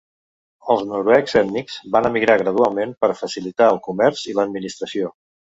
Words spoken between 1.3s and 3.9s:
ètnics van emigrar gradualment per facilitar el